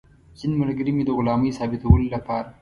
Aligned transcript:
ځینې 0.39 0.55
ملګري 0.61 0.91
مې 0.93 1.03
د 1.05 1.09
غلامۍ 1.17 1.51
ثابتولو 1.57 2.05
لپاره. 2.15 2.49